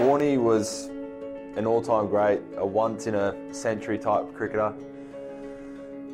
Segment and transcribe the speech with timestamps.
[0.00, 0.88] Warney was
[1.56, 4.72] an all-time great, a once-in-a-century type cricketer,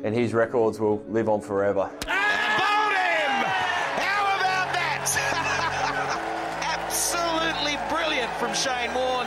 [0.03, 1.89] and his records will live on forever.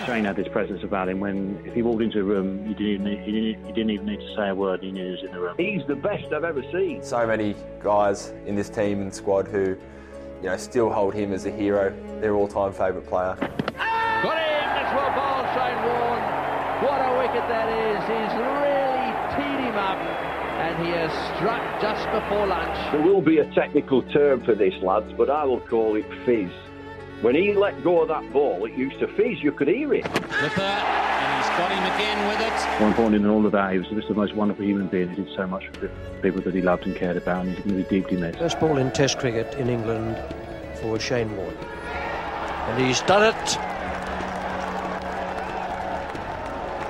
[0.06, 2.88] Shane had this presence about him when if he walked into a room, you didn't
[2.88, 4.82] even need, he, didn't, he didn't even need to say a word.
[4.82, 5.54] He knew he was in the room.
[5.58, 7.02] He's the best I've ever seen.
[7.02, 9.76] So many guys in this team and squad who,
[10.42, 11.94] you know, still hold him as a hero.
[12.20, 13.36] Their all-time favourite player.
[13.36, 14.68] Got him!
[14.72, 16.40] That's well bowled, Shane Warne.
[16.84, 18.00] What a wicket that is.
[18.08, 19.98] He's really teed him up
[20.60, 22.92] and he has struck just before lunch.
[22.92, 26.50] There will be a technical term for this, lads, but I will call it fizz.
[27.22, 29.42] When he let go of that ball, it used to fizz.
[29.42, 30.04] You could hear it.
[30.04, 32.80] Lipper, and he's got him again with it.
[32.80, 35.10] More important than all of that, he was just the most wonderful human being.
[35.10, 35.90] He did so much for the
[36.22, 38.38] people that he loved and cared about, and he's going to be deeply missed.
[38.38, 40.16] First ball in Test cricket in England
[40.76, 41.54] for Shane Warne.
[41.54, 43.50] And he's done it.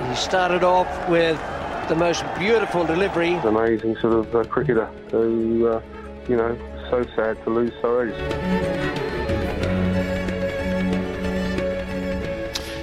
[0.08, 1.40] He started off with
[1.88, 3.34] the most beautiful delivery.
[3.34, 5.82] amazing sort of uh, cricketer who, uh,
[6.28, 6.56] you know,
[6.88, 9.19] so sad to lose so early.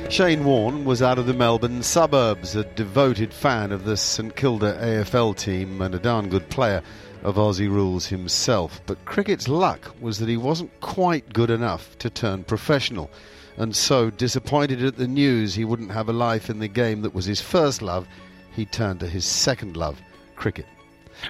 [0.09, 4.79] Shane Warne was out of the Melbourne suburbs, a devoted fan of the St Kilda
[4.81, 6.81] AFL team and a darn good player
[7.23, 8.81] of Aussie rules himself.
[8.85, 13.12] But cricket's luck was that he wasn't quite good enough to turn professional.
[13.57, 17.13] And so, disappointed at the news he wouldn't have a life in the game that
[17.13, 18.07] was his first love,
[18.56, 20.01] he turned to his second love,
[20.38, 20.66] cricket.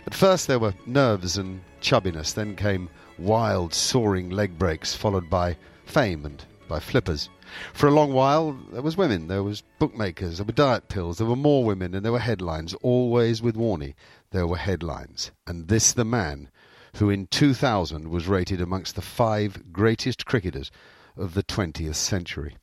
[0.06, 5.58] At first there were nerves and chubbiness, then came wild, soaring leg breaks, followed by
[5.86, 7.30] fame and by flippers.
[7.74, 11.28] For a long while, there was women, there was bookmakers, there were diet pills, there
[11.28, 12.74] were more women, and there were headlines.
[12.82, 13.94] Always with Warney,
[14.32, 15.32] there were headlines.
[15.46, 16.50] And this the man
[16.96, 20.72] who in 2000 was rated amongst the five greatest cricketers
[21.16, 22.58] of the 20th century.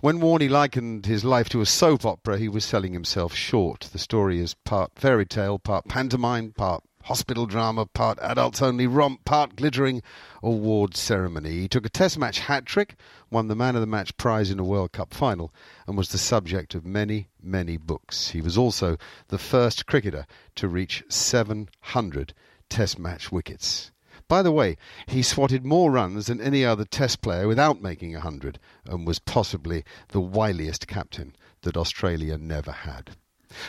[0.00, 3.88] When Warney likened his life to a soap opera, he was selling himself short.
[3.92, 9.24] The story is part fairy tale, part pantomime, part hospital drama, part adults only romp,
[9.24, 10.02] part glittering
[10.42, 11.50] award ceremony.
[11.50, 12.96] He took a test match hat trick,
[13.30, 15.52] won the man of the match prize in a World Cup final,
[15.86, 18.28] and was the subject of many, many books.
[18.28, 18.96] He was also
[19.28, 20.26] the first cricketer
[20.56, 22.34] to reach 700
[22.68, 23.90] test match wickets.
[24.28, 28.20] By the way, he swatted more runs than any other test player without making a
[28.20, 33.16] hundred, and was possibly the wiliest captain that Australia never had.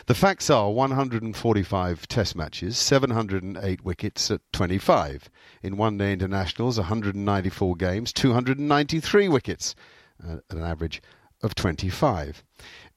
[0.06, 5.30] The facts are 145 test matches, 708 wickets at 25.
[5.62, 9.75] In one day internationals, 194 games, 293 wickets
[10.25, 11.01] uh, at an average
[11.41, 12.44] of 25.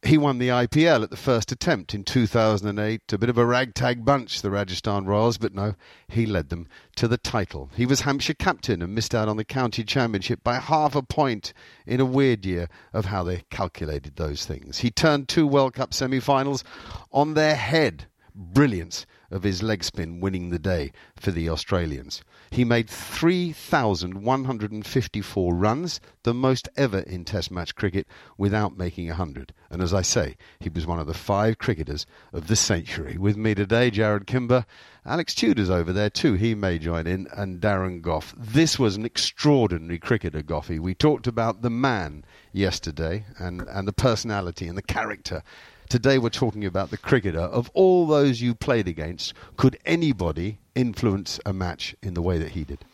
[0.06, 3.12] He won the IPL at the first attempt in 2008.
[3.12, 5.74] A bit of a ragtag bunch, the Rajasthan Royals, but no,
[6.06, 7.70] he led them to the title.
[7.74, 11.52] He was Hampshire captain and missed out on the county championship by half a point
[11.86, 14.78] in a weird year of how they calculated those things.
[14.78, 16.62] He turned two World Cup semi finals
[17.10, 18.06] on their head.
[18.32, 22.22] Brilliance of his leg spin winning the day for the Australians.
[22.50, 28.06] He made 3,154 runs, the most ever in Test match cricket,
[28.38, 29.52] without making 100.
[29.70, 33.16] And as I say, he was one of the five cricketers of the century.
[33.18, 34.64] With me today, Jarrod Kimber.
[35.04, 36.34] Alex Tudor's over there too.
[36.34, 38.34] He may join in, and Darren Gough.
[38.36, 40.80] This was an extraordinary cricketer, Goughy.
[40.80, 45.42] We talked about the man yesterday and, and the personality and the character.
[45.88, 47.38] Today we're talking about the cricketer.
[47.38, 52.50] Of all those you played against, could anybody influence a match in the way that
[52.50, 52.84] he did?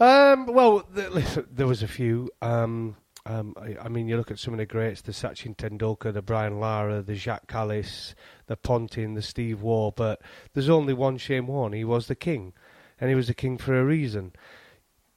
[0.00, 2.30] Um, well, th- there was a few.
[2.42, 2.96] Um,
[3.26, 6.22] um, I, I, mean, you look at some of the greats: the Sachin Tendulkar, the
[6.22, 8.14] Brian Lara, the Jacques Kallis,
[8.46, 9.92] the Ponting, the Steve Waugh.
[9.92, 10.20] But
[10.52, 11.72] there's only one Shane Warne.
[11.72, 12.52] He was the king,
[13.00, 14.32] and he was the king for a reason.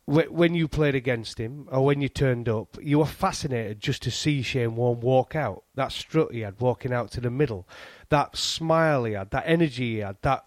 [0.08, 4.12] When you played against him, or when you turned up, you were fascinated just to
[4.12, 5.66] see Shane Warne walk out.
[5.76, 7.68] That strut he had walking out to the middle,
[8.08, 10.46] that smile he had, that energy he had, that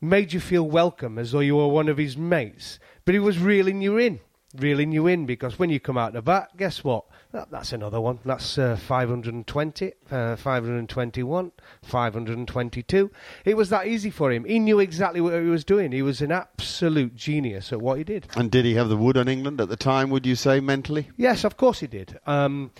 [0.00, 2.80] made you feel welcome as though you were one of his mates.
[3.04, 4.18] But he was reeling you in
[4.58, 7.04] reeling you in because when you come out the back, guess what?
[7.32, 8.18] That, that's another one.
[8.24, 13.10] That's uh, 520, uh, 521, 522.
[13.44, 14.44] It was that easy for him.
[14.44, 15.92] He knew exactly what he was doing.
[15.92, 18.26] He was an absolute genius at what he did.
[18.36, 21.08] And did he have the wood on England at the time, would you say, mentally?
[21.16, 22.18] Yes, of course he did.
[22.26, 22.72] Um,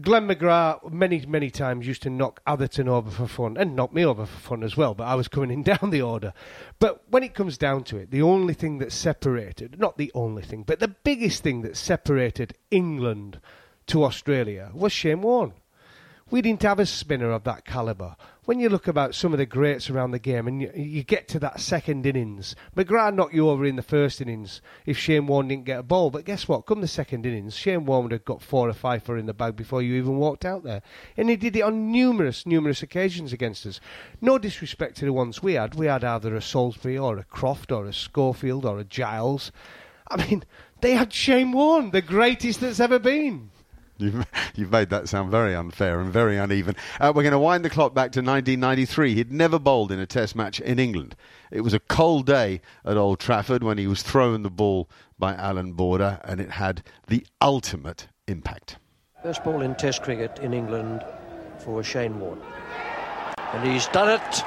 [0.00, 4.04] Glenn McGrath many, many times used to knock Atherton over for fun and knock me
[4.04, 6.32] over for fun as well, but I was coming in down the order.
[6.78, 10.42] But when it comes down to it, the only thing that separated, not the only
[10.42, 13.40] thing, but the biggest thing that separated England
[13.88, 15.52] to Australia was Shane Warne.
[16.30, 18.16] We didn't have a spinner of that calibre
[18.48, 21.28] when you look about some of the greats around the game and you, you get
[21.28, 25.48] to that second innings, McGrath knocked you over in the first innings if Shane Warne
[25.48, 26.08] didn't get a ball.
[26.08, 26.64] But guess what?
[26.64, 29.34] Come the second innings, Shane Warne would have got four or five for in the
[29.34, 30.80] bag before you even walked out there.
[31.18, 33.80] And he did it on numerous, numerous occasions against us.
[34.22, 35.74] No disrespect to the ones we had.
[35.74, 39.52] We had either a Salisbury or a Croft or a Schofield or a Giles.
[40.10, 40.42] I mean,
[40.80, 43.50] they had Shane Warne, the greatest that's ever been.
[43.98, 46.76] You've, you've made that sound very unfair and very uneven.
[47.00, 49.14] Uh, we're going to wind the clock back to 1993.
[49.14, 51.16] He'd never bowled in a Test match in England.
[51.50, 55.34] It was a cold day at Old Trafford when he was thrown the ball by
[55.34, 58.76] Allan Border, and it had the ultimate impact.
[59.22, 61.04] First ball in Test cricket in England
[61.58, 62.40] for Shane Warne.
[63.52, 64.44] And he's done it.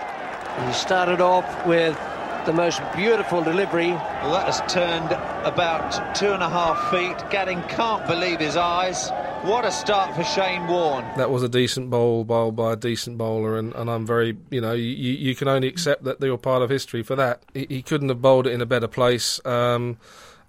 [0.65, 1.97] He started off with
[2.45, 3.91] the most beautiful delivery.
[3.91, 5.11] Well, that has turned
[5.45, 7.17] about two and a half feet.
[7.29, 9.09] Gatting can't believe his eyes.
[9.43, 11.05] What a start for Shane Warne.
[11.17, 14.61] That was a decent bowl bowled by a decent bowler, and, and I'm very, you
[14.61, 17.41] know, you, you can only accept that you're part of history for that.
[17.53, 19.43] He, he couldn't have bowled it in a better place.
[19.45, 19.97] Um,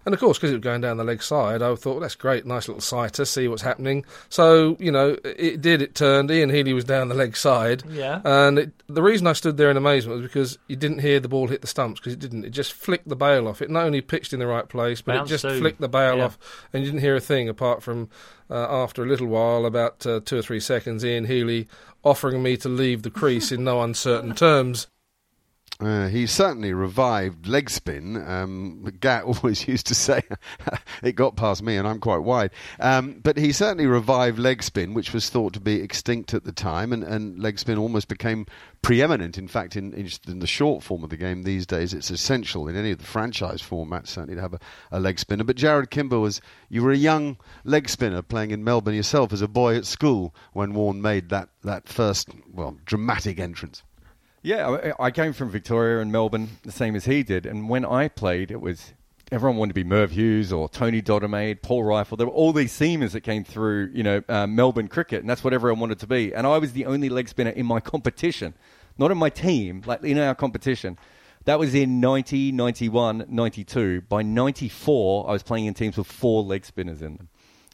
[0.05, 2.15] and of course, because it was going down the leg side, I thought, well, that's
[2.15, 4.05] great, nice little sighter, see what's happening.
[4.29, 6.31] So, you know, it did, it turned.
[6.31, 7.83] Ian Healy was down the leg side.
[7.89, 8.21] Yeah.
[8.25, 11.29] And it, the reason I stood there in amazement was because you didn't hear the
[11.29, 12.45] ball hit the stumps, because it didn't.
[12.45, 13.63] It just flicked the bail off.
[13.63, 15.59] It not only pitched in the right place, but it just too.
[15.59, 16.25] flicked the bail Yeah.
[16.25, 16.39] off,
[16.73, 18.09] and you didn't hear a thing apart from
[18.51, 21.69] uh, after a little while, about uh, two or three seconds, Ian Healy
[22.05, 24.89] offering me to leave the crease in no uncertain terms.
[25.81, 28.17] Uh, he certainly revived leg spin.
[28.29, 30.23] Um, Gat always used to say
[31.03, 32.51] it got past me, and I'm quite wide.
[32.79, 36.53] Um, but he certainly revived leg spin, which was thought to be extinct at the
[36.53, 38.47] time, and, and leg spin almost became
[38.83, 39.39] preeminent.
[39.39, 42.69] In fact, in, in, in the short form of the game these days, it's essential
[42.69, 44.61] in any of the franchise formats certainly to have a,
[44.93, 45.45] a leg spinner.
[45.45, 49.43] But Jarrod Kimber was you were a young leg spinner playing in Melbourne yourself as
[49.43, 53.83] a boy at school when Warne made that that first well dramatic entrance.
[54.43, 57.47] Yeah, I came from Victoria and Melbourne, the same as he did.
[57.47, 58.93] And when I played, it was
[59.31, 62.19] everyone wanted to be Merv Hughes or Tony Dodemaide, Paul Reiffel.
[62.19, 65.45] There were all these seamers that came through, you know, uh, Melbourne cricket, and that's
[65.45, 66.35] what everyone wanted to be.
[66.35, 68.55] And I was the only leg spinner in my competition,
[68.99, 70.99] not in my team, like in our competition.
[71.45, 74.03] That was in 90, 91, 92.
[74.03, 77.29] By 94, I was playing in teams with four leg spinners in them.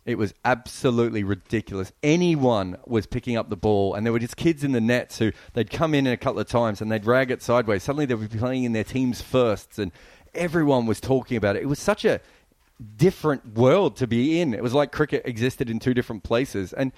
[0.09, 1.93] It was absolutely ridiculous.
[2.03, 5.33] Anyone was picking up the ball, and there were just kids in the nets who
[5.53, 7.83] they'd come in a couple of times and they'd rag it sideways.
[7.83, 9.93] Suddenly they would be playing in their team's firsts, and
[10.35, 11.63] everyone was talking about it.
[11.63, 12.23] It was such a
[12.97, 14.55] different world to be in.
[14.55, 16.73] It was like cricket existed in two different places.
[16.73, 16.93] And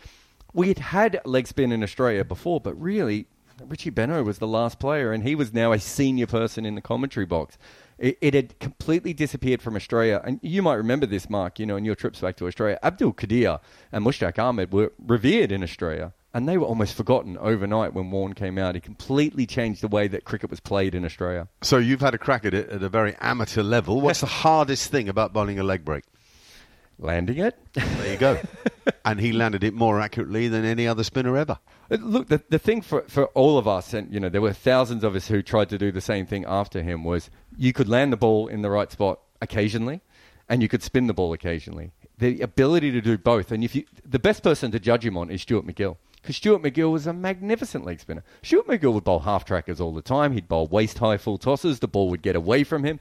[0.53, 3.27] we had had leg spin in Australia before, but really,
[3.67, 6.81] Richie Benaud was the last player, and he was now a senior person in the
[6.81, 7.59] commentary box.
[8.01, 10.21] It, it had completely disappeared from Australia.
[10.25, 12.79] And you might remember this, Mark, you know, in your trips back to Australia.
[12.83, 13.61] Abdul Qadir
[13.93, 16.13] and Mushtaq Ahmed were revered in Australia.
[16.33, 18.77] And they were almost forgotten overnight when Warne came out.
[18.77, 21.49] He completely changed the way that cricket was played in Australia.
[21.63, 24.01] So you've had a crack at it at a very amateur level.
[24.01, 26.05] What's the hardest thing about bowling a leg break?
[27.01, 27.59] Landing it.
[27.73, 28.39] There you go.
[29.07, 31.59] and he landed it more accurately than any other spinner ever.
[31.91, 34.53] Uh, Look, the, the thing for, for all of us, and you know, there were
[34.53, 37.89] thousands of us who tried to do the same thing after him, was you could
[37.89, 40.03] land the ball in the right spot occasionally,
[40.47, 41.93] and you could spin the ball occasionally.
[42.19, 45.31] The ability to do both, and if you, the best person to judge him on
[45.31, 48.25] is Stuart MacGill, because Stuart MacGill was a magnificent leg spinner.
[48.43, 50.33] Stuart MacGill would bowl half trackers all the time.
[50.33, 51.79] He'd bowl waist high full tosses.
[51.79, 53.01] The ball would get away from him.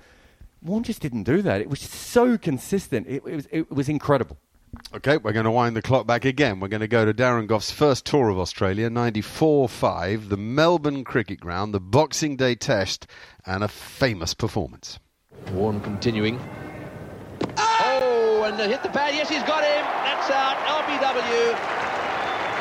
[0.61, 1.61] Warne just didn't do that.
[1.61, 3.07] It was so consistent.
[3.07, 4.37] It, it was it was incredible.
[4.93, 6.59] Okay, we're going to wind the clock back again.
[6.59, 11.39] We're going to go to Darren Gough's first tour of Australia, 94-5, the Melbourne Cricket
[11.39, 13.07] Ground, the Boxing Day Test,
[13.47, 14.99] and a famous performance.
[15.53, 16.39] Warne continuing.
[17.57, 19.15] Oh, and hit the pad.
[19.15, 19.83] Yes, he's got him.
[20.05, 20.57] That's out.
[20.69, 21.53] LBW.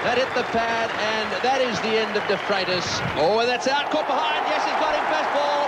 [0.04, 2.86] That hit the pad, and that is the end of De Freitas.
[3.18, 3.90] Oh, and that's out.
[3.90, 4.46] Caught behind.
[4.48, 5.04] Yes, he's got him.
[5.12, 5.67] Fast ball.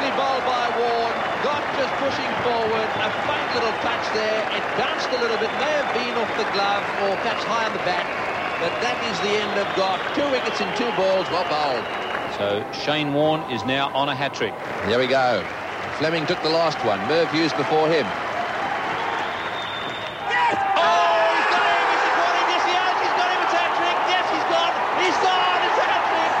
[0.00, 1.18] Beautifully bowled by Warne.
[1.44, 2.88] Got just pushing forward.
[3.04, 4.40] A faint little touch there.
[4.56, 5.52] It bounced a little bit.
[5.60, 8.08] May have been off the glove or catch high on the bat.
[8.64, 10.00] But that is the end of Gough.
[10.16, 11.28] Two wickets in two balls.
[11.28, 11.84] Well bowled.
[12.40, 14.54] So Shane Warne is now on a hat trick.
[14.88, 15.44] There we go.
[16.00, 16.96] Fleming took the last one.
[17.04, 18.08] Merv Hughes before him.
[20.80, 21.92] Oh, he's got him.
[21.92, 22.48] Is he got him?
[22.48, 22.96] Yes, he has.
[23.04, 23.40] He's got him.
[23.44, 23.98] It's a hat trick.
[24.08, 24.72] Yes, he's gone.
[24.96, 25.60] He's gone.
[25.68, 26.32] It's a hat trick.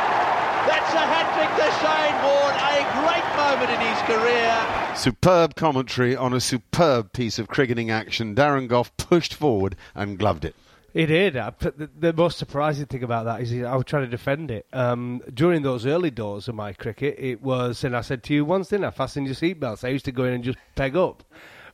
[0.64, 2.56] That's a hat trick to Shane Warne.
[2.56, 4.52] A great moment in his career.
[5.00, 8.34] Superb commentary on a superb piece of cricketing action.
[8.34, 10.54] Darren Gough pushed forward and gloved it.
[10.92, 11.32] He did.
[11.32, 14.66] The, most surprising thing about that is I was trying to defend it.
[14.74, 18.44] Um, during those early doors of my cricket, it was, and I said to you
[18.44, 19.84] once, didn't I, fasten your seatbelts.
[19.84, 21.24] I used to go in and just peg up.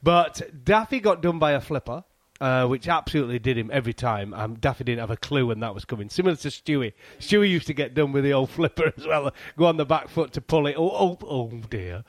[0.04, 2.04] But Daffy got done by a flipper,
[2.40, 4.34] uh, which absolutely did him every time.
[4.34, 6.08] Um, Daffy didn't have a clue when that was coming.
[6.08, 6.92] Similar to Stewie.
[7.18, 9.32] Stewie used to get done with the old flipper as well.
[9.56, 10.76] Go on the back foot to pull it.
[10.78, 12.04] Oh, oh, oh dear.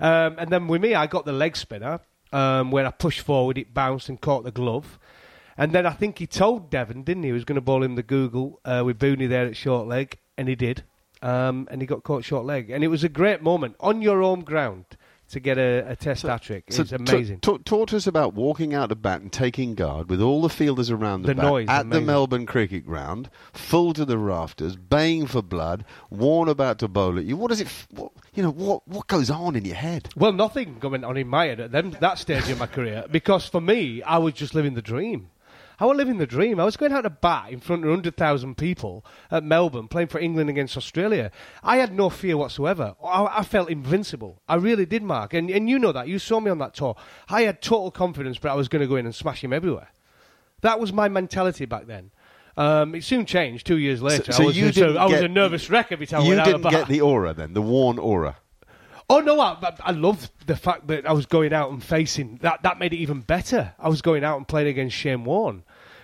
[0.00, 2.00] Um, and then with me, I got the leg spinner,
[2.32, 4.98] um, where I pushed forward, it bounced and caught the glove.
[5.56, 7.94] And then I think he told Devon, didn't he, he was going to bowl him
[7.94, 10.84] the googly uh, with Booney there at short leg, and he did.
[11.20, 12.70] Um, and he got caught short leg.
[12.70, 14.96] And it was a great moment on your home ground
[15.32, 16.64] to get a, a test hat trick.
[16.70, 17.40] So it's t- amazing.
[17.40, 20.48] t- talk to us about walking out to bat and taking guard with all the
[20.48, 22.00] fielders around the, The bat noise, at the.
[22.00, 27.24] Melbourne Cricket Ground, full to the rafters, baying for blood, Warne about to bowl at
[27.24, 27.36] you.
[27.36, 27.68] What does it?
[27.90, 28.86] What, you know what?
[28.86, 30.10] What goes on in your head?
[30.16, 33.46] Well, nothing going on in my head at them, that stage of my career because
[33.46, 35.30] for me, I was just living the dream.
[35.80, 36.60] I was living the dream.
[36.60, 40.18] I was going out to bat in front of 100,000 people at Melbourne playing for
[40.20, 41.30] England against Australia.
[41.62, 42.94] I had no fear whatsoever.
[43.04, 44.40] I, I felt invincible.
[44.48, 45.34] I really did, Mark.
[45.34, 46.08] And, and you know that.
[46.08, 46.94] You saw me on that tour.
[47.28, 49.88] I had total confidence, but I was going to go in and smash him everywhere.
[50.60, 52.10] That was my mentality back then.
[52.56, 54.30] Um, it soon changed two years later.
[54.32, 56.24] so I was, you a- didn't I was get- a nervous wreck every time I
[56.24, 58.36] you went out to didn't get the aura then, the Warne aura.
[59.10, 62.38] Oh no, I, I- I love the fact that I was going out and facing
[62.42, 62.62] that.
[62.62, 63.74] That made it even better.
[63.78, 65.62] I was going out and playing against Shane Warne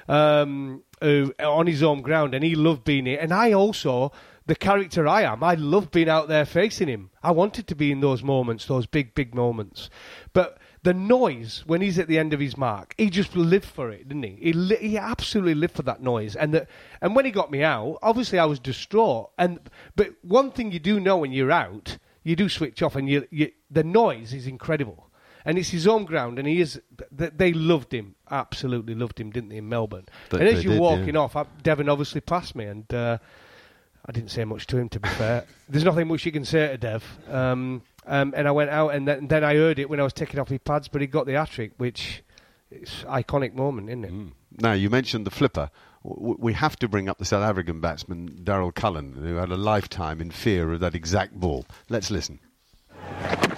[0.09, 3.21] um, who, on his home ground, and he loved being it.
[3.21, 4.13] And I also,
[4.47, 7.11] the character I am, I loved being out there facing him.
[7.23, 9.91] I wanted to be in those moments, those big, big moments.
[10.33, 13.91] But the noise when he's at the end of his mark, he just lived for
[13.91, 14.39] it, didn't he?
[14.41, 16.35] He, li- he absolutely lived for that noise.
[16.37, 16.67] And the,
[17.01, 19.31] and when he got me out, obviously I was distraught.
[19.39, 19.59] And
[19.97, 21.99] but one thing you do know when you're out,
[22.29, 25.07] you do switch off, and you, you the noise is incredible.
[25.47, 26.79] And it's his home ground, and he is.
[27.11, 30.05] They loved him, absolutely loved him, didn't they, in Melbourne?
[30.33, 31.21] And as you're did, walking yeah.
[31.21, 33.17] off, I, Devon obviously passed me, and uh,
[34.05, 34.91] I didn't say much to him.
[34.91, 37.03] To be fair, there's nothing much you can say to Dev.
[37.31, 40.13] Um, um, and I went out, and then, then I heard it when I was
[40.13, 42.23] taking off his pads, but he got the hat trick, which
[42.71, 44.33] is iconic moment, isn't it?
[44.61, 45.71] Now, you mentioned the flipper.
[46.05, 49.57] W- We have to bring up the South African batsman, Daryl Cullinan, who had a
[49.57, 51.67] lifetime in fear of that exact ball.
[51.89, 52.39] Let's listen.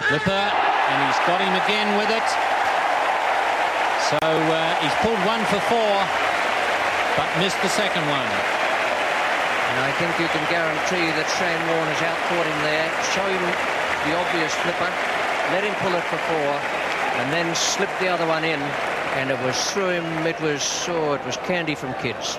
[0.08, 0.30] Flipper,
[0.90, 2.28] and he's got him again with it.
[4.10, 5.94] So uh, he's pulled one for four,
[7.14, 8.26] but missed the second one.
[9.70, 12.90] And I think you can guarantee that Shane Warne has outthought him there.
[13.14, 13.44] Show him
[14.08, 14.90] the obvious flipper,
[15.54, 16.50] let him pull it for four,
[17.22, 18.58] and then slip the other one in.
[19.14, 20.04] And it was through him.
[20.26, 22.38] It was oh, it was candy from kids.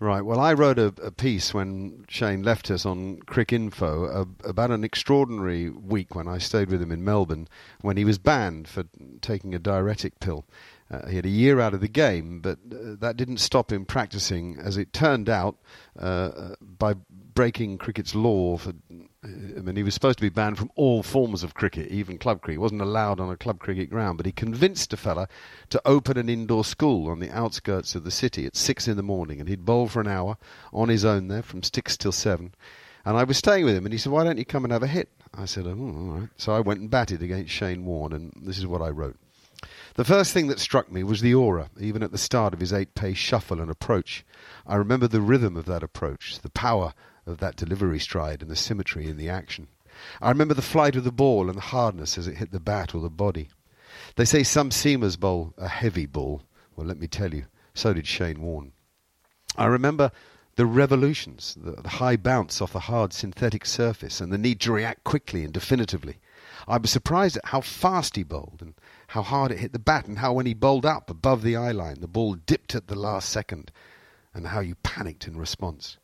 [0.00, 0.22] Right.
[0.22, 4.82] Well, I wrote a, a piece when Shane left us on Cricinfo uh, about an
[4.82, 7.48] extraordinary week when I stayed with him in Melbourne
[7.80, 8.84] when he was banned for
[9.20, 10.44] taking a diuretic pill.
[10.90, 13.84] Uh, he had a year out of the game, but uh, that didn't stop him
[13.84, 14.58] practicing.
[14.58, 15.56] As it turned out,
[15.98, 16.94] uh, uh, by
[17.34, 18.74] breaking cricket's law, for,
[19.24, 22.42] I mean, he was supposed to be banned from all forms of cricket, even club
[22.42, 22.56] cricket.
[22.56, 25.28] He wasn't allowed on a club cricket ground, but he convinced a fella
[25.70, 29.02] to open an indoor school on the outskirts of the city at six in the
[29.02, 30.36] morning, and he'd bowl for an hour
[30.72, 32.54] on his own there from six till seven.
[33.06, 34.82] And I was staying with him, and he said, "Why don't you come and have
[34.82, 38.12] a hit?" I said, "Oh, all right." So I went and batted against Shane Warne,
[38.12, 39.16] and this is what I wrote.
[39.94, 42.72] The first thing that struck me was the aura, even at the start of his
[42.72, 44.24] eight pace shuffle and approach.
[44.66, 46.92] I remember the rhythm of that approach, the power
[47.26, 49.68] of that delivery stride, and the symmetry in the action.
[50.20, 52.94] I remember the flight of the ball and the hardness as it hit the bat
[52.94, 53.48] or the body.
[54.16, 56.42] They say some seamers bowl a heavy ball.
[56.74, 58.72] Well, let me tell you, so did Shane Warne.
[59.56, 60.10] I remember
[60.56, 64.72] the revolutions, the, the high bounce off the hard synthetic surface, and the need to
[64.72, 66.18] react quickly and definitively.
[66.66, 68.74] I was surprised at how fast he bowled and
[69.08, 71.72] how hard it hit the bat, and how when he bowled up above the eye
[71.72, 73.70] line, the ball dipped at the last second,
[74.32, 75.98] and how you panicked in response.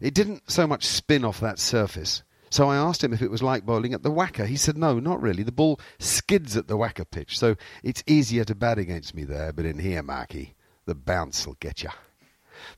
[0.00, 3.42] It didn't so much spin off that surface, so I asked him if it was
[3.42, 4.46] like bowling at the WACA.
[4.46, 5.42] He said, no, not really.
[5.42, 9.52] The ball skids at the WACA pitch, so it's easier to bat against me there,
[9.52, 10.54] but in here, Marky,
[10.86, 11.90] the bounce'll get you.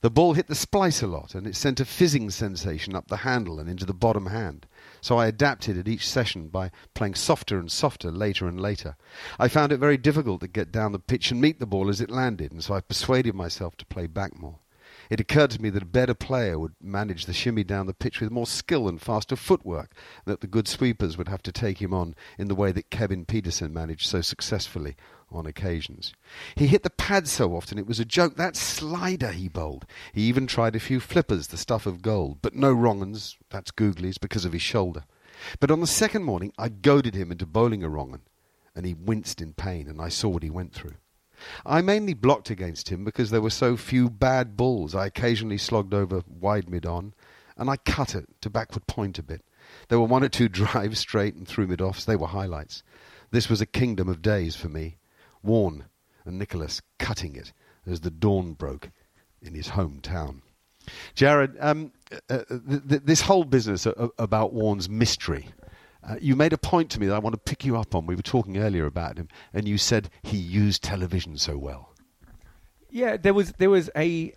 [0.01, 3.19] The ball hit the splice a lot, and it sent a fizzing sensation up the
[3.19, 4.67] handle and into the bottom hand.
[5.01, 8.97] So I adapted at each session by playing softer and softer later and later.
[9.39, 12.01] I found it very difficult to get down the pitch and meet the ball as
[12.01, 14.59] it landed, and so I persuaded myself to play back more.
[15.09, 18.21] It occurred to me that a better player would manage the shimmy down the pitch
[18.21, 19.95] with more skill and faster footwork,
[20.25, 22.91] and that the good sweepers would have to take him on in the way that
[22.91, 24.97] Kevin Pietersen managed so successfully
[25.31, 26.13] on occasions.
[26.55, 28.37] He hit the pad so often it was a joke.
[28.37, 29.87] That slider he bowled.
[30.13, 33.71] He even tried a few flippers, the stuff of gold, but no wrong uns, that's
[33.71, 35.05] googlies, because of his shoulder.
[35.61, 38.23] But on the second morning I goaded him into bowling a wrong un,
[38.75, 40.95] and he winced in pain, and I saw what he went through.
[41.65, 44.95] I mainly blocked against him because there were so few bad balls.
[44.95, 47.15] I occasionally slogged over wide mid on,
[47.57, 49.43] and I cut it to backward point a bit.
[49.89, 52.05] There were one or two drives straight and through mid offs.
[52.05, 52.83] They were highlights.
[53.31, 54.99] This was a kingdom of days for me.
[55.43, 55.85] Warne
[56.25, 57.53] and Nicholas cutting it
[57.87, 58.91] as the dawn broke
[59.41, 60.43] in his hometown.
[61.15, 61.93] Jarrod, um,
[62.31, 63.87] uh, th- th- this whole business
[64.19, 65.49] about Warne's mystery.
[66.09, 68.07] Uh, you made a point to me that I want to pick you up on.
[68.07, 71.93] We were talking earlier about him, and you said he used television so well.
[72.91, 74.33] Yeah, there was there was a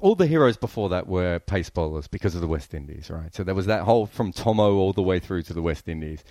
[0.00, 3.34] all the heroes before that were pace bowlers because of the West Indies, right?
[3.34, 6.22] So there was that whole from Thommo all the way through to the West Indies.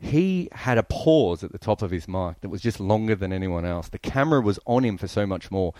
[0.00, 3.32] He had a pause at the top of his mark that was just longer than
[3.32, 3.88] anyone else.
[3.88, 5.72] The camera was on him for so much more.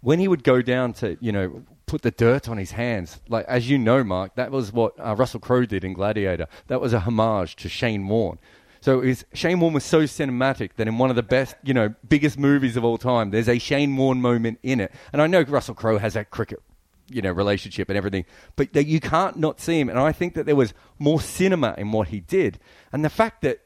[0.00, 3.44] When he would go down to, you know, put the dirt on his hands, like
[3.46, 6.46] as you know, Mark, that was what uh, Russell Crowe did in Gladiator.
[6.68, 8.38] That was a homage to Shane Warne.
[8.80, 11.92] So is Shane Warne was so cinematic that in one of the best, you know,
[12.08, 14.92] biggest movies of all time, there's a Shane Warne moment in it.
[15.12, 16.62] And I know Russell Crowe has that cricket,
[17.08, 18.24] you know, relationship and everything,
[18.54, 19.88] but that you can't not see him.
[19.88, 22.60] And I think that there was more cinema in what he did,
[22.92, 23.62] and the fact that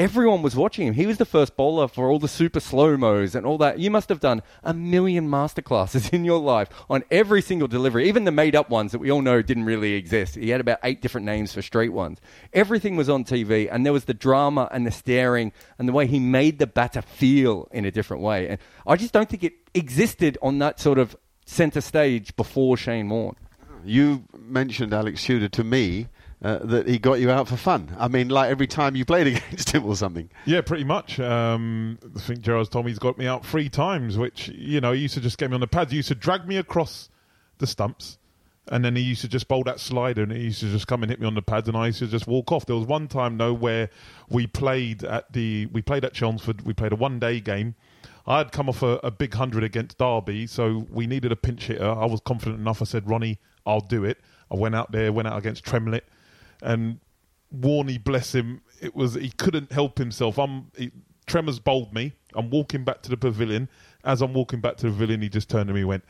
[0.00, 0.94] everyone was watching him.
[0.94, 3.78] He was the first bowler for all the super slow mos and all that.
[3.78, 8.24] You must have done a million masterclasses in your life on every single delivery, even
[8.24, 10.36] the made up ones that we all know didn't really exist.
[10.36, 12.18] He had about eight different names for straight ones.
[12.54, 16.06] Everything was on TV, and there was the drama and the staring and the way
[16.06, 18.48] he made the batter feel in a different way.
[18.48, 23.10] And I just don't think it existed on that sort of center stage before Shane
[23.10, 23.36] Warne.
[23.84, 26.08] You mentioned Alex Tudor to me.
[26.42, 27.94] Uh, that he got you out for fun.
[27.98, 30.30] I mean, like every time you played against him or something.
[30.46, 31.20] Yeah, pretty much.
[31.20, 34.92] Um, I think Gerard's told me he's got me out three times, which, you know,
[34.92, 35.90] he used to just get me on the pads.
[35.90, 37.10] He used to drag me across
[37.58, 38.16] the stumps,
[38.68, 41.02] and then he used to just bowl that slider, and he used to just come
[41.02, 42.64] and hit me on the pads, and I used to just walk off.
[42.64, 43.90] There was one time, though, where
[44.30, 46.62] we played at the we played at Chelmsford.
[46.62, 47.74] We played a one day game.
[48.26, 51.66] I had come off a, a big hundred against Derby, so we needed a pinch
[51.66, 51.90] hitter.
[51.90, 52.80] I was confident enough.
[52.80, 54.16] I said, Ronnie, I'll do it.
[54.50, 56.04] I went out there, went out against Tremlett
[56.62, 56.98] and
[57.56, 60.38] Warney, bless him, it was he couldn't help himself.
[60.38, 60.90] I'm he,
[61.26, 62.12] Tremors bowled me.
[62.34, 63.68] I'm walking back to the pavilion.
[64.04, 66.04] As I'm walking back to the pavilion, he just turned to me and went,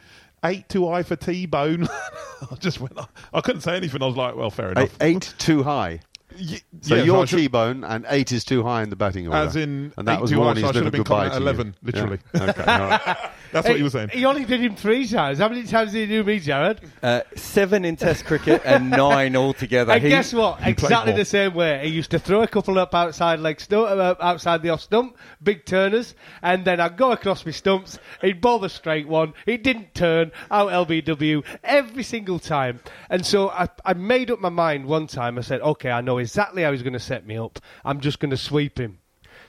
[0.45, 1.89] eight too high for T-bone.
[2.51, 2.99] I just went,
[3.35, 4.03] I couldn't say anything.
[4.03, 4.97] I was like, well, fair enough.
[5.01, 6.01] Eight, too high.
[6.39, 9.39] Y- So yeah, you're T-bone and eight is too high in the batting order.
[9.39, 11.33] As in and that eight was too high, so I should have been goodbye at
[11.33, 11.39] you.
[11.39, 12.19] 11, literally.
[12.35, 12.43] Yeah.
[12.45, 13.17] Okay, all right.
[13.53, 14.11] That's what he was saying.
[14.11, 15.39] He only did him three times.
[15.39, 16.79] How many times did he do me, Jarrod?
[17.03, 19.93] Uh, seven in Test cricket and nine altogether.
[19.93, 20.65] And He- guess what?
[20.67, 21.81] Exactly the same way.
[21.89, 25.17] He used to throw a couple up outside leg stump, uh, outside the off stump,
[25.43, 27.99] big turners, and then I'd go across my stumps.
[28.21, 29.35] He'd bowl the straight one.
[29.47, 32.81] He didn't turn out LBW every single time.
[33.09, 35.39] And so I, I made up my mind one time.
[35.39, 37.59] I said, okay, I know exactly how he's going to set me up.
[37.85, 38.99] I'm just going to sweep him.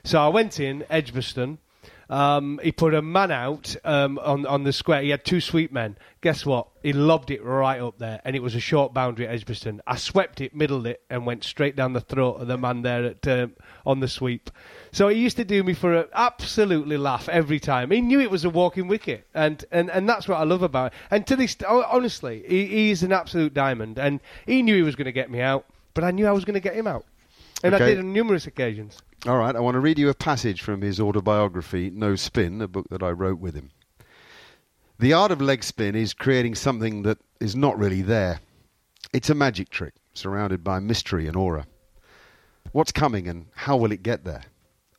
[0.03, 1.59] So I went in Edgbaston.
[2.11, 5.01] Um, he put a man out um, on on the square.
[5.01, 5.97] He had two sweep men.
[6.19, 6.67] Guess what?
[6.83, 9.81] He lobbed it right up there, and it was a short boundary at Edgbaston.
[9.87, 13.05] I swept it, middled it, and went straight down the throat of the man there
[13.05, 13.53] at, um,
[13.85, 14.51] on the sweep.
[14.91, 17.91] So he used to do me for an absolutely laugh every time.
[17.91, 20.91] He knew it was a walking wicket, and, and, and that's what I love about
[20.91, 20.97] it.
[21.11, 25.05] And to this, honestly, he, he's an absolute diamond, and he knew he was going
[25.05, 27.05] to get me out, but I knew I was going to get him out,
[27.63, 29.01] and I did on numerous occasions.
[29.27, 32.67] All right, I want to read you a passage from his autobiography, No Spin, a
[32.67, 33.69] book that I wrote with him.
[34.97, 38.39] The art of leg spin is creating something that is not really there.
[39.13, 41.67] It's a magic trick, surrounded by mystery and aura.
[42.71, 44.45] What's coming and how will it get there?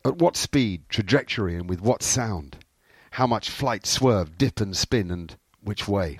[0.05, 2.55] At what speed, trajectory, and with what sound?
[3.11, 6.19] How much flight, swerve, dip, and spin, and which way?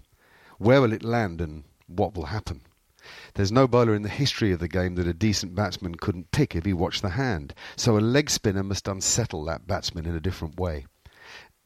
[0.57, 2.63] Where will it land and what will happen?
[3.35, 6.55] There's no bowler in the history of the game that a decent batsman couldn't pick
[6.55, 10.19] if he watched the hand, so a leg spinner must unsettle that batsman in a
[10.19, 10.85] different way.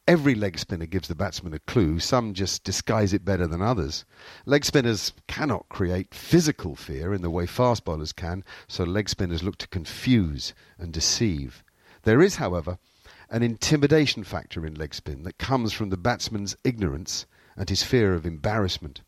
[0.06, 4.06] Every leg spinner gives the batsman a clue, some just disguise it better than others.
[4.46, 9.42] Leg spinners cannot create physical fear in the way fast bowlers can, so leg spinners
[9.42, 11.62] look to confuse and deceive.
[12.04, 12.78] There is, however,
[13.28, 17.26] an intimidation factor in leg spin that comes from the batsman's ignorance
[17.56, 19.02] and his fear of embarrassment.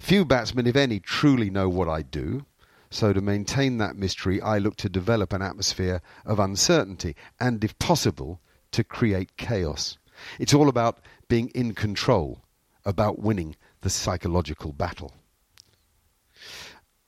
[0.00, 2.44] Few batsmen, if any, truly know what I do,
[2.90, 7.78] so to maintain that mystery, I look to develop an atmosphere of uncertainty and, if
[7.78, 8.40] possible,
[8.72, 9.98] to create chaos.
[10.38, 12.44] It's all about being in control,
[12.84, 15.14] about winning the psychological battle.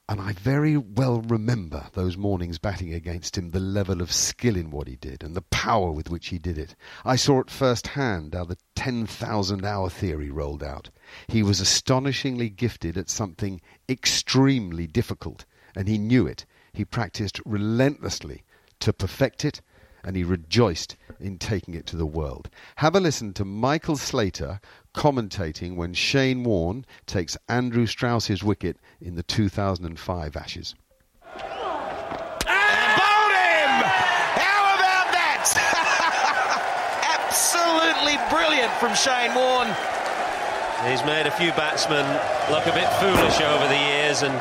[0.06, 4.70] And I very well remember those mornings batting against him, the level of skill in
[4.70, 6.76] what he did and the power with which he did it.
[7.06, 10.90] I saw at first hand how the 10,000 hour theory rolled out.
[11.26, 16.44] He was astonishingly gifted at something extremely difficult, and he knew it.
[16.74, 18.44] He practiced relentlessly
[18.80, 19.62] to perfect it,
[20.04, 22.50] and he rejoiced in taking it to the world.
[22.76, 24.60] Have a listen to Michael Slater
[24.94, 30.74] commentating when Shane Warne takes Andrew Strauss's wicket in the 2005 Ashes.
[31.20, 31.42] Bowled
[32.44, 33.72] him!
[34.38, 35.44] How about that?
[37.20, 39.74] Absolutely brilliant from Shane Warne.
[40.88, 42.04] He's made a few batsmen
[42.52, 44.34] look a bit foolish over the years, and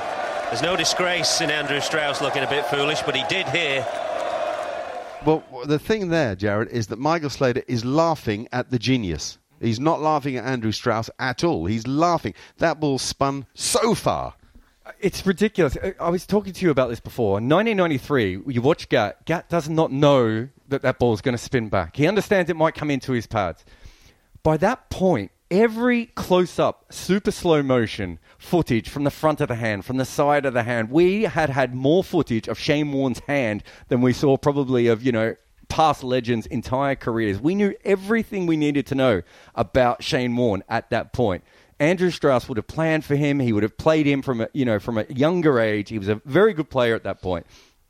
[0.47, 3.85] there's no disgrace in Andrew Strauss looking a bit foolish, but he did here.
[5.25, 9.37] Well, the thing there, Jarrod, is that Michael Slater is laughing at the genius.
[9.63, 11.65] He's not laughing at Andrew Strauss at all.
[11.65, 12.33] He's laughing.
[12.57, 14.35] That ball spun so far.
[14.99, 15.77] It's ridiculous.
[15.99, 17.37] I- was talking to you about this before.
[17.37, 19.25] In 1993, you watch Gat.
[19.25, 21.95] Gat does not know that that ball is going to spin back.
[21.95, 23.63] He understands it might come into his pads.
[24.43, 29.55] By that point, every close up, super slow motion footage from the front of the
[29.55, 33.19] hand, from the side of the hand, we had had more footage of Shane Warne's
[33.19, 35.35] hand than we saw probably of, you know,
[35.73, 37.41] past legends' entire careers.
[37.41, 39.23] We knew everything we needed to know
[39.55, 41.43] about Shane Warne at that point.
[41.79, 43.39] Andrew Strauss would have planned for him.
[43.39, 45.89] He would have played him from a, you know from a younger age.
[45.89, 47.47] He was a very good player at that point,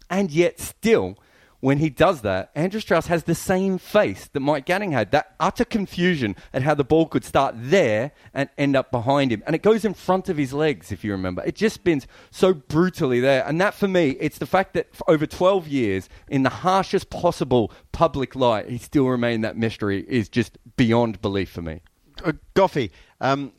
[0.09, 1.17] and yet still,
[1.63, 5.12] when he does that, Andrew Strauss has the same face that Mike Gatting had.
[5.12, 9.41] That utter confusion at how the ball could start there and end up behind him,
[9.45, 10.91] and it goes in front of his legs.
[10.91, 13.47] If you remember, it just spins so brutally there.
[13.47, 17.71] And that for me, it's the fact that over 12 years, in the harshest possible
[17.93, 21.80] public light, he still remained that mystery is just beyond belief for me.
[22.26, 23.54] Uh, Goughy, um,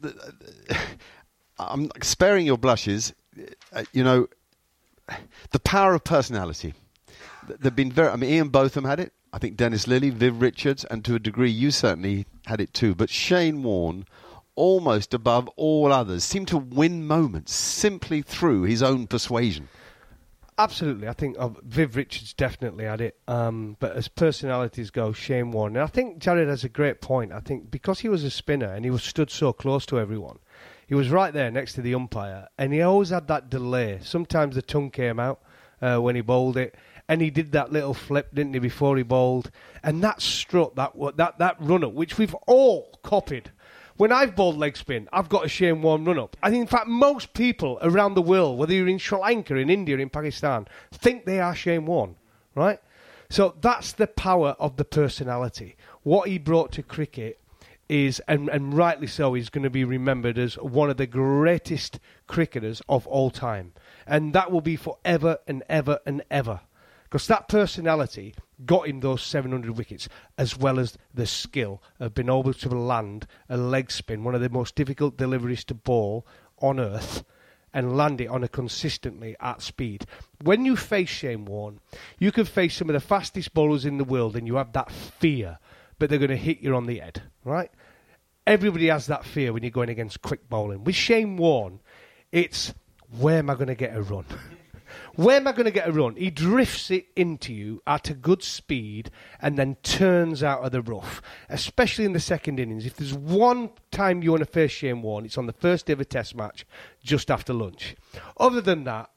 [1.58, 3.14] I'm sparing your blushes.
[3.72, 4.26] Uh, you know,
[5.52, 6.74] the power of personality.
[7.46, 8.08] Th- They've been very.
[8.08, 9.12] I mean, Ian Botham had it.
[9.32, 12.94] I think Dennis Lillee, Viv Richards, and to a degree, you certainly had it too.
[12.94, 14.06] But Shane Warne,
[14.54, 19.68] almost above all others, seemed to win moments simply through his own persuasion.
[20.56, 23.18] Absolutely, I think uh, Viv Richards definitely had it.
[23.26, 25.74] Um, but as personalities go, Shane Warne.
[25.74, 27.32] And I think Jared has a great point.
[27.32, 30.38] I think because he was a spinner and he was stood so close to everyone,
[30.86, 33.98] he was right there next to the umpire, and he always had that delay.
[34.02, 35.40] Sometimes the tongue came out
[35.82, 36.76] uh, when he bowled it,
[37.08, 39.50] and he did that little flip, didn't he, before he bowled?
[39.82, 43.50] And that strut, that that that run up, which we've all copied.
[43.96, 46.36] When I've bowled leg spin, I've got a Shane Warne run up.
[46.42, 49.98] And in fact, most people around the world, whether you're in Sri Lanka, in India,
[49.98, 52.16] in Pakistan, think they are Shane Warne,
[52.56, 52.80] right?
[53.30, 55.76] So that's the power of the personality.
[56.02, 57.40] What he brought to cricket
[57.88, 62.00] is, and, and rightly so, he's going to be remembered as one of the greatest
[62.26, 63.74] cricketers of all time.
[64.06, 66.60] And that will be forever and ever and ever.
[67.14, 68.34] Because that personality
[68.66, 73.28] got him those 700 wickets, as well as the skill of being able to land
[73.48, 76.26] a leg spin, one of the most difficult deliveries to bowl
[76.58, 77.22] on earth,
[77.72, 80.06] and land it on a consistently at speed.
[80.42, 81.78] When you face Shane Warne,
[82.18, 84.90] you can face some of the fastest bowlers in the world, and you have that
[84.90, 85.60] fear,
[86.00, 87.70] but they're going to hit you on the head, right?
[88.44, 90.82] Everybody has that fear when you're going against quick bowling.
[90.82, 91.78] With Shane Warne,
[92.32, 92.74] it's
[93.16, 94.24] where am I going to get a run?
[95.14, 96.16] Where am I going to get a run?
[96.16, 100.82] He drifts it into you at a good speed and then turns out of the
[100.82, 102.86] rough, especially in the second innings.
[102.86, 105.92] If there's one time you want to face Shane Warne, it's on the first day
[105.92, 106.66] of a test match
[107.02, 107.96] just after lunch.
[108.36, 109.10] Other than that,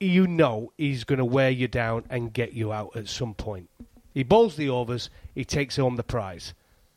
[0.00, 3.70] you know he's going to wear you down and get you out at some point.
[4.12, 6.54] He bowls the overs, he takes home the prize.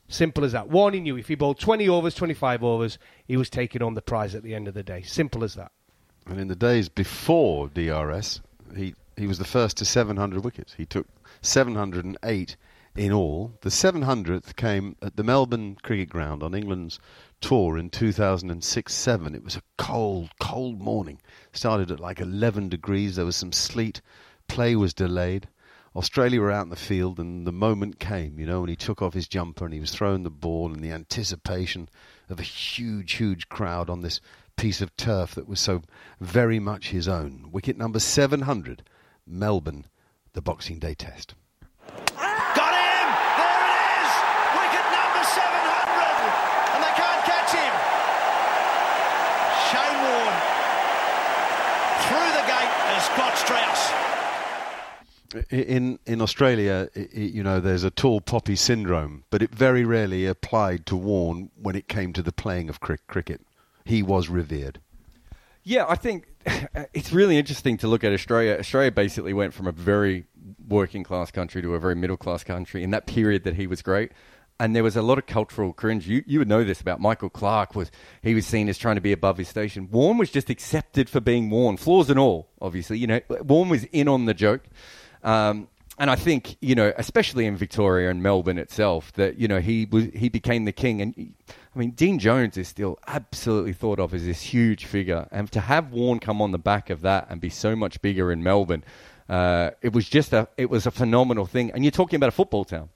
[0.08, 0.69] Simple as that.
[0.69, 4.36] Warning you, if he bowled 20 overs, 25 overs, he was taking home the prize
[4.36, 5.02] at the end of the day.
[5.02, 5.71] Simple as that.
[6.30, 8.42] And in the days before DRS,
[8.76, 10.74] he, he was the first to 700 wickets.
[10.74, 11.08] He took
[11.42, 12.58] 708
[12.96, 13.54] in all.
[13.62, 17.00] The 700th came at the Melbourne Cricket Ground on England's
[17.40, 19.36] tour in 2006-7.
[19.36, 21.22] It was a cold, cold morning.
[21.54, 23.16] Started at like 11 degrees.
[23.16, 24.02] There was some sleet.
[24.48, 25.48] Play was delayed.
[25.96, 29.02] Australia were out in the field, and the moment came, you know, when he took
[29.02, 31.90] off his jumper and he was throwing the ball, and the anticipation
[32.30, 34.22] of a huge, huge crowd on this
[34.58, 35.82] piece of turf that was so
[36.20, 37.48] very much his own.
[37.52, 38.84] Wicket number 700,
[39.26, 39.86] Melbourne,
[40.34, 41.36] the Boxing Day Test.
[41.88, 43.08] Got him!
[43.38, 44.12] There it is!
[44.58, 46.34] Wicket number 700!
[46.74, 47.74] And they can't catch him.
[49.70, 50.39] Shane Warne
[52.08, 53.91] through the gate as Scott Strauss.
[55.52, 59.84] In in Australia, i i you know, there's a tall poppy syndrome, but it very
[59.84, 63.41] rarely applied to Warne when it came to the playing of crick- cricket.
[63.88, 64.80] He was revered.
[65.63, 66.28] Yeah, I think
[66.93, 68.58] it's really interesting to look at Australia.
[68.58, 70.26] Australia basically went from a very
[70.67, 73.82] working class country to a very middle class country in that period that he was
[73.82, 74.12] great.
[74.60, 76.08] And there was a lot of cultural cringe.
[76.08, 77.91] You you would know this about Michael Clarke was
[78.23, 79.89] he was seen as trying to be above his station.
[79.91, 82.50] Warne was just accepted for being Warne, flaws and all.
[82.60, 84.63] Obviously, you know, Warne was in on the joke.
[85.21, 85.67] Um,
[85.98, 89.88] and I think you know, especially in Victoria and Melbourne itself, that you know he
[89.90, 91.02] was he became the king.
[91.02, 91.34] And
[91.76, 95.60] I mean, Dean Jones is still absolutely thought of as this huge figure, and to
[95.60, 98.84] have Warne come on the back of that and be so much bigger in Melbourne,
[99.28, 101.72] uh, it was just a it was a phenomenal thing.
[101.72, 102.90] And you're talking about a football town.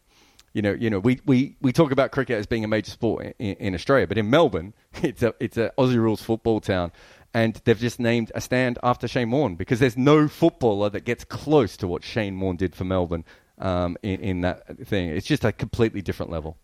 [0.53, 3.37] You know, you know, we, we, we talk about cricket as being a major sport
[3.39, 6.91] in, in Australia, but in Melbourne, it's a it's a Aussie rules football town,
[7.33, 11.23] and they've just named a stand after Shane Warne because there's no footballer that gets
[11.23, 13.25] close to what Shane Warne did for Melbourne
[13.57, 15.09] um, in, in that thing.
[15.09, 16.57] It's just a completely different level.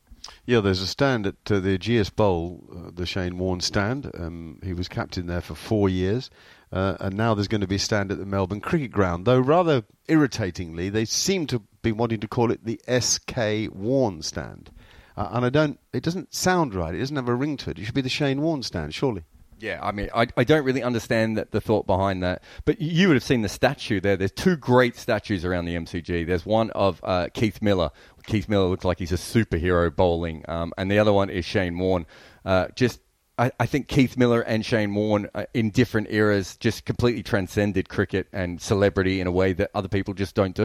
[0.45, 4.11] Yeah, there's a stand at uh, the Ageas Bowl, uh, the Shane Warne stand.
[4.17, 6.29] Um, he was captain there for four years.
[6.71, 9.39] Uh, and now there's going to be a stand at the Melbourne Cricket Ground, though
[9.39, 14.69] rather irritatingly, they seem to be wanting to call it the SK Warne stand.
[15.15, 16.93] Uh, and I don't, it doesn't sound right.
[16.93, 17.79] It doesn't have a ring to it.
[17.79, 19.23] It should be the Shane Warne stand, surely.
[19.59, 22.43] Yeah, I mean, I, I don't really understand that, the thought behind that.
[22.65, 24.15] But you would have seen the statue there.
[24.15, 26.27] There's two great statues around the MCG.
[26.27, 27.89] There's one of uh, Keith Miller.
[28.27, 30.43] Keith Miller looks like he's a superhero bowling.
[30.47, 32.05] Um, and the other one is Shane Warne.
[32.45, 32.99] Uh, just,
[33.39, 37.89] I, I, think Keith Miller and Shane Warne uh, in different eras just completely transcended
[37.89, 40.63] cricket and celebrity in a way that other people just don't do.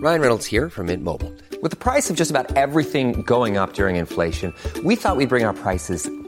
[0.00, 1.34] Ryan Reynolds here from Mint Mobile.
[1.60, 5.44] With the price of just about everything going up during inflation, we thought we'd bring
[5.44, 6.08] our prices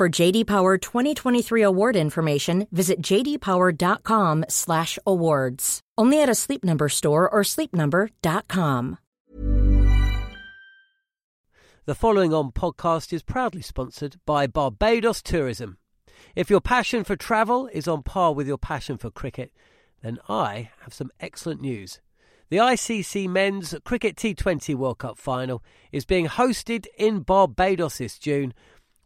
[0.00, 5.80] For JD Power 2023 award information, visit jdpower.com/awards.
[5.98, 8.96] Only at a Sleep Number store or sleepnumber.com.
[11.84, 15.76] The following on podcast is proudly sponsored by Barbados Tourism.
[16.34, 19.52] If your passion for travel is on par with your passion for cricket,
[20.02, 22.00] then I have some excellent news.
[22.48, 28.54] The ICC Men's Cricket T20 World Cup final is being hosted in Barbados this June,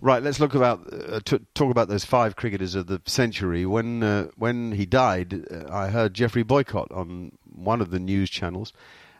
[0.00, 3.64] Right, let's look about uh, t- talk about those five cricketers of the century.
[3.64, 8.28] When uh, when he died, uh, I heard Geoffrey Boycott on one of the news
[8.30, 8.72] channels,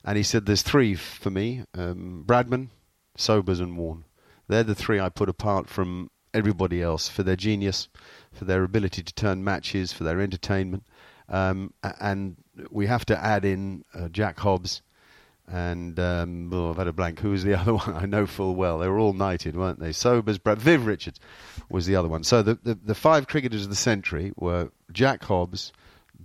[0.05, 2.69] and he said there's three for me: um, Bradman,
[3.17, 4.05] Sobers, and Warne.
[4.49, 7.89] They're the three I put apart from everybody else for their genius,
[8.33, 10.85] for their ability to turn matches, for their entertainment,
[11.29, 12.37] um, and
[12.71, 14.83] we have to add in uh, Jack Hobbs
[15.51, 17.21] and um, oh, I've had a blank.
[17.21, 17.95] Who was the other one?
[17.95, 18.79] I know full well.
[18.79, 19.93] They were all knighted, weren't they?
[19.93, 21.21] Sobers, Brad, Viv Richards
[21.71, 22.25] was the other one.
[22.25, 25.73] So the, the, the five cricketers of the century were Jack Hobbs,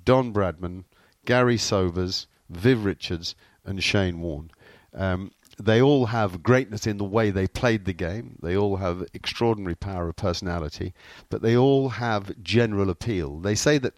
[0.03, 0.83] Don Bradman,
[1.25, 4.51] Garry Sobers, Viv Richards, and Shane Warne.
[4.93, 8.37] Um, they all have greatness in the way they played the game.
[8.41, 10.93] They all have extraordinary power of personality,
[11.29, 13.39] but they all have general appeal.
[13.39, 13.93] They say that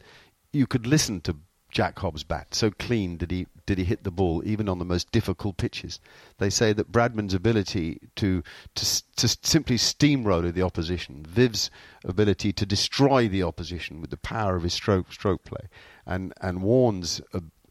[0.51, 1.37] you could listen to
[1.75, 2.55] Jack Hobbs' bat.
[2.55, 5.99] So clean did he did he hit the ball, even on the most difficult pitches.
[6.37, 8.43] They say that Bradman's ability to
[8.75, 11.69] to, to simply steamroller the opposition, Viv's
[12.05, 15.67] ability to destroy the opposition with the power of his stroke stroke play,
[16.05, 17.21] and and Warne's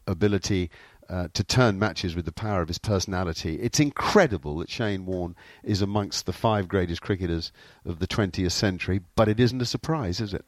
[0.05, 0.69] ability.
[1.07, 3.59] Uh, to turn matches with the power of his personality.
[3.61, 7.51] It's incredible that Shane Warne is amongst the five greatest cricketers
[7.85, 10.43] of the 20th century, but it isn't a surprise, is it?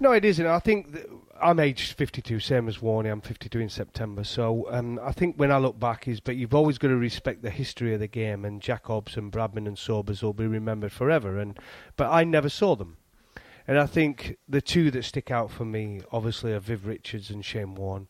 [0.00, 0.46] No, it isn't.
[0.46, 0.98] I think
[1.40, 3.10] I'm aged 52, same as Warney.
[3.10, 4.24] I'm 52 in September.
[4.24, 7.42] So um, I think when I look back, is but you've always got to respect
[7.42, 10.92] the history of the game, and Jack Hobbs and Bradman and Sobers will be remembered
[10.92, 11.38] forever.
[11.38, 11.58] And
[11.96, 12.96] but I never saw them,
[13.68, 17.44] and I think the two that stick out for me, obviously, are Viv Richards and
[17.44, 18.08] Shane Warne.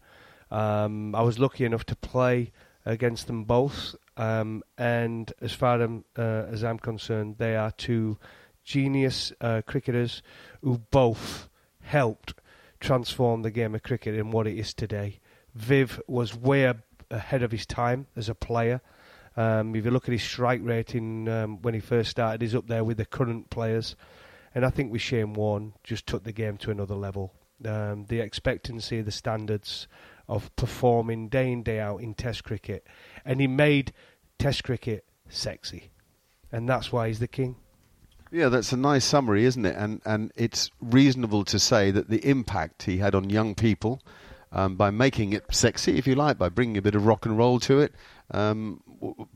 [0.50, 2.52] Um, I was lucky enough to play
[2.86, 8.18] against them both, um, and as far as, uh, as I'm concerned, they are two
[8.62, 10.22] genius uh, cricketers
[10.62, 11.48] who both
[11.84, 12.34] helped
[12.80, 15.20] transform the game of cricket in what it is today.
[15.54, 16.72] Viv was way
[17.10, 18.80] ahead of his time as a player.
[19.36, 22.66] Um, if you look at his strike rating um, when he first started, he's up
[22.66, 23.96] there with the current players.
[24.54, 27.32] And I think with Shane Warne, just took the game to another level.
[27.64, 29.88] Um, the expectancy, the standards
[30.28, 32.86] of performing day in, day out in Test cricket.
[33.24, 33.92] And he made
[34.38, 35.90] Test cricket sexy.
[36.52, 37.56] And that's why he's the king.
[38.34, 39.76] Yeah, that's a nice summary, isn't it?
[39.76, 44.02] And and it's reasonable to say that the impact he had on young people
[44.50, 47.38] um, by making it sexy, if you like, by bringing a bit of rock and
[47.38, 47.94] roll to it,
[48.32, 48.82] um,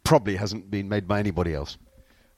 [0.02, 1.78] probably hasn't been made by anybody else.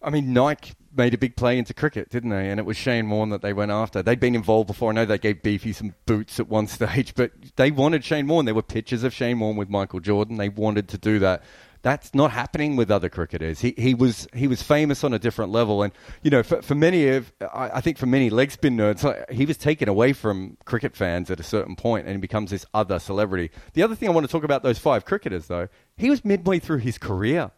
[0.03, 2.51] I mean, Nike made a big play into cricket, didn't they?
[2.51, 4.03] And it was Shane Warne that they went after.
[4.03, 4.91] They'd been involved before.
[4.91, 8.45] I know they gave Beefy some boots at one stage, but they wanted Shane Warne.
[8.45, 10.37] There were pictures of Shane Warne with Michael Jordan.
[10.37, 11.43] They wanted to do that.
[11.83, 13.61] That's not happening with other cricketers.
[13.61, 16.75] He he was he was famous on a different level, and you know, for, for
[16.75, 20.59] many of I, I think for many leg spin nerds, he was taken away from
[20.67, 23.51] cricket fans at a certain point, and he becomes this other celebrity.
[23.73, 26.59] The other thing I want to talk about those five cricketers, though, he was midway
[26.59, 27.51] through his career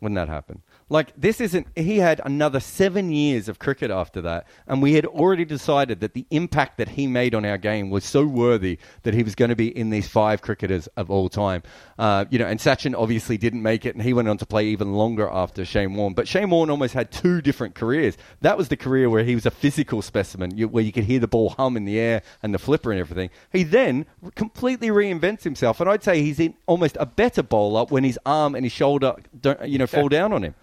[0.00, 0.60] when that happened.
[0.90, 5.06] Like, this isn't, he had another seven years of cricket after that, and we had
[5.06, 9.14] already decided that the impact that he made on our game was so worthy that
[9.14, 11.62] he was going to be in these five cricketers of all time.
[11.98, 14.66] Uh, you know, and Sachin obviously didn't make it, and he went on to play
[14.66, 16.12] even longer after Shane Warne.
[16.12, 18.18] But Shane Warne almost had two different careers.
[18.42, 21.18] That was the career where he was a physical specimen, you, where you could hear
[21.18, 23.30] the ball hum in the air and the flipper and everything.
[23.52, 28.04] He then completely reinvents himself, and I'd say he's in almost a better bowler when
[28.04, 30.54] his arm and his shoulder, don't, you know, fall down on him.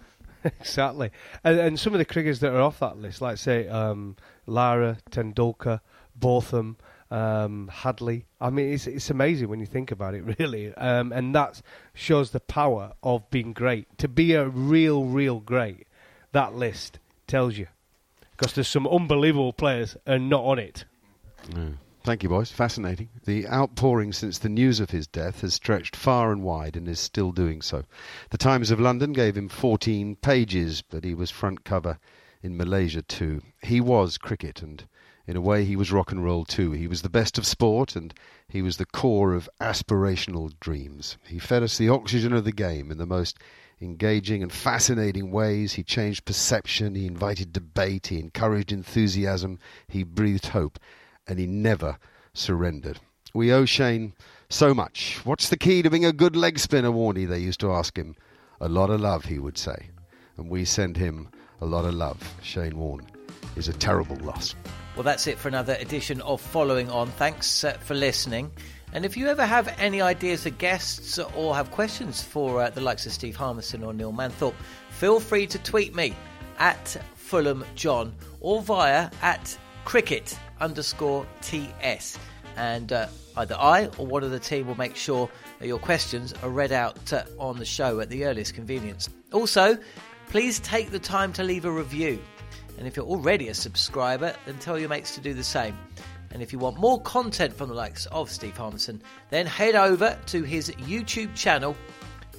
[0.60, 1.10] exactly.
[1.44, 4.98] And, and, some of the cricketers that are off that list, like say um, Lara,
[5.10, 5.80] Tendulkar,
[6.16, 6.76] Botham,
[7.10, 8.24] um, Hadlee.
[8.40, 10.74] I mean, it's it's amazing when you think about it, really.
[10.74, 11.62] Um, and that
[11.94, 13.86] shows the power of being great.
[13.98, 15.86] To be a real, real great,
[16.32, 17.68] that list tells you.
[18.36, 20.84] Because there's some unbelievable players and not on it.
[22.04, 22.50] Thank you, boys.
[22.50, 23.10] Fascinating.
[23.26, 26.98] The outpouring since the news of his death has stretched far and wide and is
[26.98, 27.84] still doing so.
[28.30, 32.00] The Times of London gave him 14 pages, but he was front cover
[32.42, 33.42] in Malaysia too.
[33.62, 34.84] He was cricket, and
[35.28, 36.72] in a way he was rock and roll too.
[36.72, 38.12] He was the best of sport, and
[38.48, 41.18] he was the core of aspirational dreams.
[41.24, 43.38] He fed us the oxygen of the game in the most
[43.80, 45.74] engaging and fascinating ways.
[45.74, 50.80] He changed perception, he invited debate, he encouraged enthusiasm, he breathed hope
[51.26, 51.98] and he never
[52.34, 52.98] surrendered.
[53.34, 54.14] We owe Shane
[54.48, 55.20] so much.
[55.24, 57.26] What's the key to being a good leg spinner, Warney?
[57.26, 58.14] They used to ask him.
[58.60, 59.88] A lot of love, he would say.
[60.36, 61.28] And we send him
[61.60, 62.18] a lot of love.
[62.42, 63.06] Shane Warne
[63.56, 64.54] is a terrible loss.
[64.94, 67.08] Well, that's it for another edition of Following On.
[67.08, 68.50] Thanks uh, for listening.
[68.92, 72.82] And if you ever have any ideas for guests or have questions for uh, the
[72.82, 74.54] likes of Steve Harmison or Neil Manthorp,
[74.90, 76.14] feel free to tweet me
[76.58, 79.56] at Fulham John or via at
[79.86, 82.18] cricket underscore TS.
[82.56, 86.34] And uh, either I or one of the team will make sure that your questions
[86.42, 89.08] are read out uh, on the show at the earliest convenience.
[89.32, 89.78] Also,
[90.28, 92.20] please take the time to leave a review.
[92.78, 95.76] And if you're already a subscriber, then tell your mates to do the same.
[96.30, 100.18] And if you want more content from the likes of Steve Harmison, then head over
[100.26, 101.76] to his YouTube channel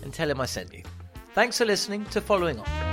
[0.01, 0.83] and tell him I sent you.
[1.33, 2.92] Thanks for listening to Following On.